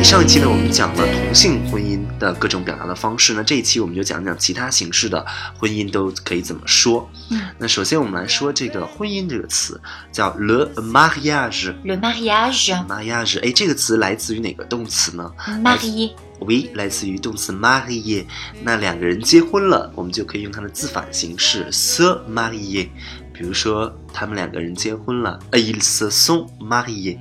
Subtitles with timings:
[0.00, 5.26] 哎，上一期呢，我们讲了同性婚姻的各种表达的方式，那这一期我们就讲讲其他形式的
[5.58, 7.06] 婚姻都可以怎么说。
[7.28, 9.78] 嗯，那首先我们来说这个婚姻这个词，
[10.10, 11.74] 叫 le mariage。
[11.84, 15.30] Le mariage，marié，mariage，哎，这个词来自于哪个动词呢
[16.40, 18.24] ？oui，来自于动词 marier。
[18.62, 22.88] 那两个人结婚了，我们就可以用它的字反形式 se marier。
[23.34, 27.18] 比如说，他们两个人结婚了呃，ils se sont mariés。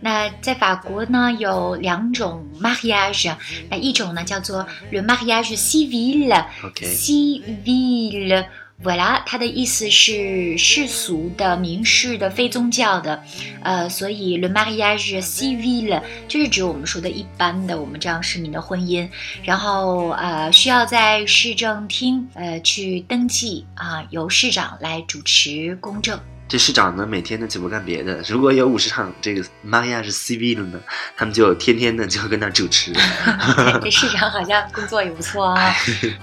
[0.00, 3.34] 那在法国呢，有两种 mariage，
[3.70, 6.44] 那一种呢叫做 le mariage civil。
[6.64, 8.46] OK，civil。
[8.84, 13.24] voilà，它的意思是世俗的、民事的、非宗教的，
[13.62, 19.08] 呃，所以 le mariage civil 就是指我们说的一般的我们这样市民的婚姻，
[19.42, 26.20] 然后呃需要在市政厅呃去登记啊，由市长来主持公证。
[26.48, 28.22] 这市长呢，每天呢就不干别的。
[28.28, 30.78] 如果有五十场这个 mariage civil 呢，
[31.16, 32.92] 他们就天天呢就跟那主持。
[33.82, 35.74] 这市长好像工作也不错啊。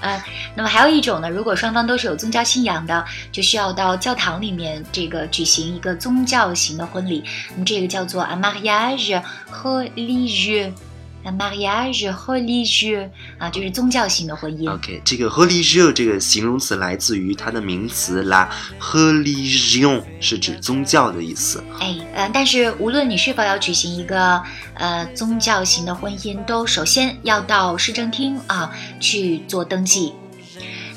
[0.02, 0.22] 嗯，
[0.56, 7.24] 那么还有一种呢，如果双方都是有宗教信仰的，就需要到教堂里面这个举行一个宗教型的婚礼。
[7.52, 10.72] 那么这个叫做 un mariage religieux。
[11.24, 14.72] Un mariage religieux 啊，就是宗教型的婚姻。
[14.72, 18.48] OK，这个 religieux 这个形容词来自于它的名词 la
[18.80, 21.64] religion，是指宗教的意思。
[21.80, 24.42] 哎，呃，但是无论你是否要举行一个
[24.76, 30.14] 呃宗教型的婚姻，都首先要到市政厅啊去做登记。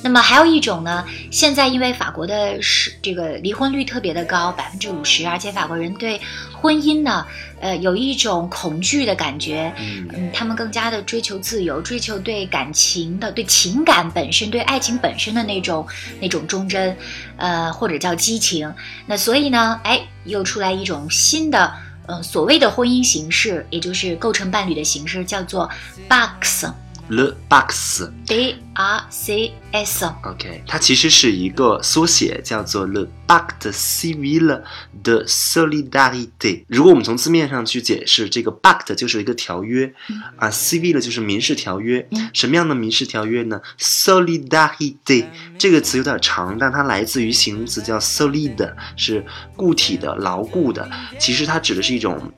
[0.06, 6.20] 那么还有一种呢，现在因为法国的是这个离婚率特别的高，百分之五十，而且法国人对
[6.52, 7.26] 婚姻呢，
[7.58, 15.84] 呃，有一种恐惧的感觉，嗯嗯，他们更加的追求自由，追求对感情的、对情感本身、对爱情本身的那种
[16.20, 16.96] 那种忠贞，
[17.36, 18.72] 呃，或者叫激情。
[19.06, 21.74] 那所以呢，哎，又出来一种新的，
[22.06, 25.68] 呃，所谓的婚姻形式，也就是构成伴侣的形式，叫做
[26.08, 26.66] box。
[27.08, 28.10] Le box。
[28.26, 34.62] B R C S，OK，它其实是一个缩写，叫做 Le Pacte Civil
[35.02, 36.64] de Solidarité。
[36.68, 39.94] 如果我们从字面上去解释，这个 Pacte 就是一个条约，
[40.36, 42.06] 啊，Civil 就是民事条约。
[42.10, 45.26] 嗯什么样的民事条约呢？Solidarité
[45.58, 49.24] 这个词有点长，但它来自于形容词叫 solid，是
[49.54, 50.90] 固体的、牢固的。
[51.18, 52.32] 其实它指的是一种，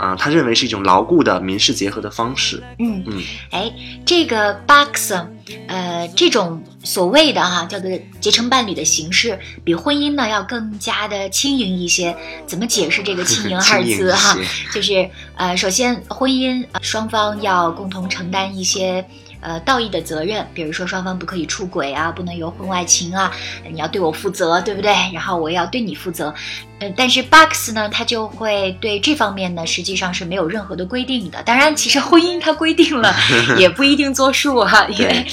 [0.00, 2.62] 啊、他认为是一种牢固的民事结合的方式。
[2.78, 3.70] 嗯嗯，哎，
[4.06, 5.12] 这个 box，
[5.66, 12.16] 呃，这种所谓的哈、叫做结成伴侣的形式，比婚姻呢要更加的轻盈一些。
[12.46, 14.36] 怎么解释这个轻盈 二字哈？
[14.72, 19.04] 就是呃，首先婚姻、呃双方要共同承担一些。
[19.40, 23.32] 呃，道义的责任，比如说双方不可以出轨啊，不能有婚外情啊，
[23.70, 24.92] 你要对我负责，对不对？
[25.12, 26.32] 然后我也要对你负责。
[26.78, 31.42] 呃，但是 box 呢，它就会对这方面呢，实际上是没有任何的规定的。
[31.42, 33.14] 当然，其实婚姻它规定了，
[33.58, 35.26] 也不一定作数哈、 因为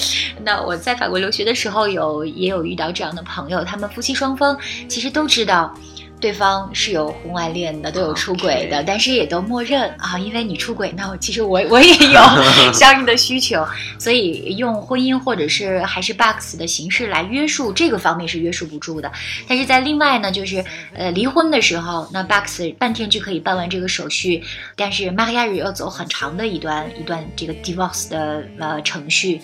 [0.44, 4.58] 那我在法国留学的时候有也有遇到这样的朋友，他们夫妻双方
[4.88, 5.74] 其实都知道。
[6.20, 12.22] 对方是有婚外恋的，都有出轨的但是也都默认啊，因为你出轨，那我其实我我也有
[12.74, 13.64] 相应的需求，
[14.00, 19.12] 所以用婚姻或者是还是 box 的形式来约束这个方面是约束不住的。
[19.48, 20.64] 但是在另外呢，就是
[20.94, 24.44] 呃离婚的时候，那 box 半天就可以办完这个手续，
[24.76, 29.40] 但是 mariage 要走很长的一段一段这个 divorce 的呃程序。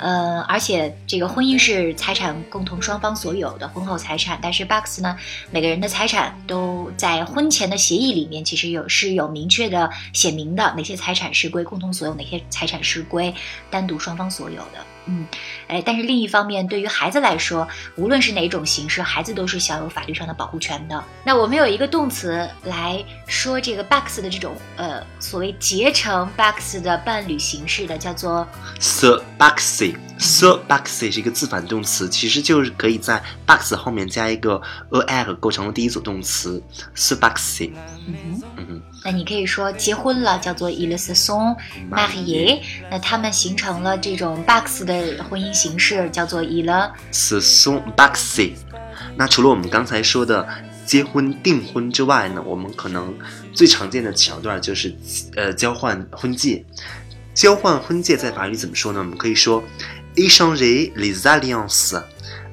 [0.00, 5.16] 呃，而且这个婚姻是财产共同双方所有的婚后财产，但是 box 呢，
[5.50, 13.34] 每个人的财产都在婚前的协议里面，其实有是有明确的写明的，哪些财产是归共同所有，哪些财产是归
[13.70, 14.84] 单独双方所有的。
[15.06, 15.26] 嗯，
[15.66, 17.66] 哎，但是另一方面，对于孩子来说，
[17.96, 21.02] 无论是哪种形式，孩子都是享有法律上的保护权的。
[21.24, 28.46] 那我们有一个动词来说这个 box 的这种呃所谓结成 box 的伴侣形式的，叫做
[28.78, 29.22] se
[30.20, 36.62] se boxe 是一个自反动词，其实就是可以在 box 后面加一个 a er 构成了第一组动词
[36.94, 37.72] so boxy。
[38.06, 38.42] 嗯哼。
[38.58, 41.56] 嗯哼，那你可以说结婚了，叫做 ils se sont
[41.90, 42.60] mariés。
[42.90, 48.52] 那他们形成了这种 box 的婚姻形式，叫做 ils se sont boxy。
[49.16, 50.46] 那除了我们刚才说的
[50.84, 53.16] 结婚订婚之外呢，我们可能
[53.54, 54.94] 最常见的桥段就是
[55.36, 56.62] 呃交换婚戒。
[57.32, 58.98] 交换婚戒在法语怎么说呢？
[58.98, 59.62] 我们可以说
[60.16, 62.02] échanger les alliances。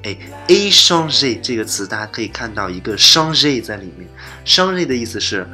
[0.04, 0.16] 哎
[0.46, 4.08] ，échanger 这个词大家可以看到一个 changer 在里面
[4.44, 5.46] ，changer 的意思是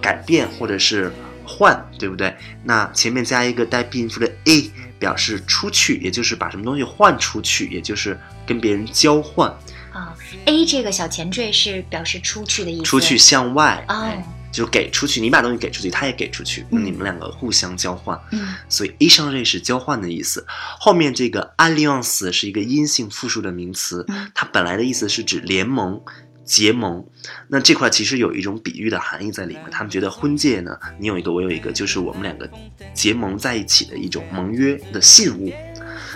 [0.00, 1.12] 改变或者是
[1.46, 2.34] 换，对不对？
[2.64, 9.50] 那前面加一个带闭音符的 a，表示出去，也就是把什么东西换出去，也就是跟别人交换。
[9.92, 10.16] 啊
[10.46, 13.84] ，a 这个小前缀是表示出去的意思，出去向外。
[13.88, 14.10] 哦。
[14.52, 18.20] 就给出去，你把东西给出去，他也给出去，那你们两个互相交换。
[18.30, 20.46] 嗯，所以 échanger 是交换的意思。
[20.78, 26.00] 后面这个 alliance 是一个阴性复数的名词，它本来的意思是指联盟、
[26.44, 27.04] 结盟。
[27.48, 29.64] 那这块其实有一种比喻的含义在里面。
[29.70, 32.48] 他们觉得婚戒呢，你有一个，我有一个，就是我们两个
[32.92, 35.50] 结盟在一起的一种盟约的信物。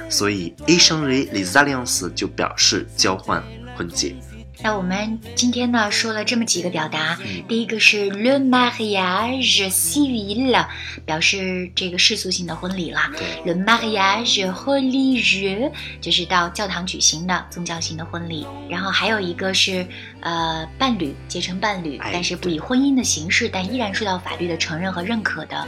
[0.09, 3.43] 所以 échanger les alliances 就表示交换
[3.75, 4.15] 婚戒。
[4.63, 10.67] 那我们今天呢说了这么几个表达，第一个是 le mariage civil，
[11.05, 13.11] 表示这个世俗性的婚礼啦。
[13.45, 15.71] le mariage religieux
[16.01, 18.47] 就是到教堂举行的宗教性的婚礼。
[18.69, 19.87] 然后还有一个是
[20.21, 25.67] 呃伴侣结成伴侣，但是不以婚姻的形式，但依然受到法律的承认和认可的。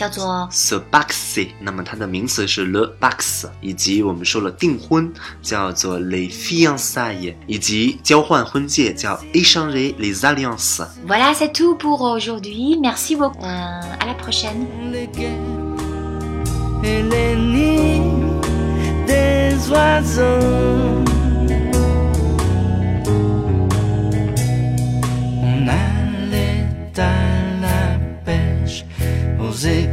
[0.00, 11.52] 叫做 s b a x y 那么它的名词是 le bax，以及我们说了订婚叫做 les fiançailles，以及交换婚戒叫 échanger les alliances。Voilà, c'est
[11.52, 12.78] tout pour aujourd'hui.
[12.80, 13.44] Merci beaucoup.
[13.44, 14.66] à la prochaine.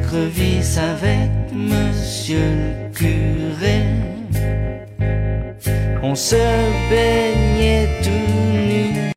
[0.08, 3.82] écrevisses avec monsieur le curé.
[6.02, 6.36] On se
[6.88, 8.07] baisse